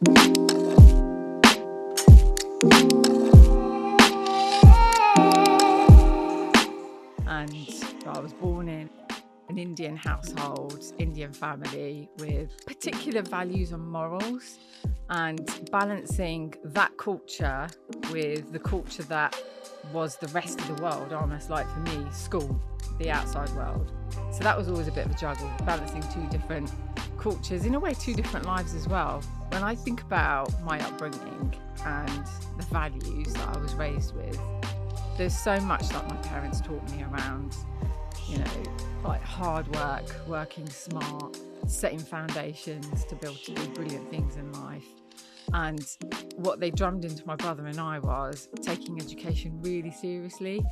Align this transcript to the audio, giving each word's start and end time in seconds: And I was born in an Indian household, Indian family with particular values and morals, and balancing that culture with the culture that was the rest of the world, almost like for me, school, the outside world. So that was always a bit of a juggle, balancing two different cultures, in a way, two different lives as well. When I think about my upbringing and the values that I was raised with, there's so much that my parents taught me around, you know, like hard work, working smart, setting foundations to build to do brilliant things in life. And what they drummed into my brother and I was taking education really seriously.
And 0.00 0.14
I 8.06 8.20
was 8.20 8.32
born 8.32 8.68
in 8.68 8.88
an 9.48 9.58
Indian 9.58 9.96
household, 9.96 10.84
Indian 10.98 11.32
family 11.32 12.08
with 12.18 12.64
particular 12.64 13.22
values 13.22 13.72
and 13.72 13.84
morals, 13.90 14.60
and 15.10 15.68
balancing 15.72 16.54
that 16.62 16.96
culture 16.96 17.66
with 18.12 18.52
the 18.52 18.60
culture 18.60 19.02
that 19.04 19.36
was 19.92 20.16
the 20.18 20.28
rest 20.28 20.60
of 20.60 20.76
the 20.76 20.82
world, 20.82 21.12
almost 21.12 21.50
like 21.50 21.66
for 21.70 21.80
me, 21.80 22.06
school, 22.12 22.62
the 23.00 23.10
outside 23.10 23.50
world. 23.50 23.90
So 24.30 24.44
that 24.44 24.56
was 24.56 24.68
always 24.68 24.86
a 24.86 24.92
bit 24.92 25.06
of 25.06 25.12
a 25.12 25.18
juggle, 25.18 25.50
balancing 25.64 26.02
two 26.02 26.24
different 26.30 26.70
cultures, 27.18 27.64
in 27.64 27.74
a 27.74 27.80
way, 27.80 27.94
two 27.94 28.14
different 28.14 28.46
lives 28.46 28.74
as 28.74 28.88
well. 28.88 29.20
When 29.50 29.62
I 29.62 29.74
think 29.74 30.02
about 30.02 30.52
my 30.62 30.80
upbringing 30.80 31.54
and 31.84 32.26
the 32.56 32.64
values 32.70 33.32
that 33.34 33.56
I 33.56 33.58
was 33.58 33.74
raised 33.74 34.14
with, 34.14 34.38
there's 35.16 35.36
so 35.36 35.58
much 35.60 35.88
that 35.88 36.08
my 36.08 36.16
parents 36.28 36.60
taught 36.60 36.88
me 36.92 37.02
around, 37.02 37.56
you 38.28 38.38
know, 38.38 38.62
like 39.04 39.22
hard 39.22 39.66
work, 39.74 40.04
working 40.26 40.68
smart, 40.68 41.38
setting 41.66 41.98
foundations 41.98 43.04
to 43.06 43.14
build 43.16 43.36
to 43.44 43.52
do 43.52 43.68
brilliant 43.68 44.08
things 44.10 44.36
in 44.36 44.52
life. 44.52 44.86
And 45.52 45.84
what 46.36 46.60
they 46.60 46.70
drummed 46.70 47.04
into 47.04 47.26
my 47.26 47.36
brother 47.36 47.66
and 47.66 47.80
I 47.80 47.98
was 47.98 48.48
taking 48.62 49.00
education 49.00 49.60
really 49.62 49.90
seriously. 49.90 50.64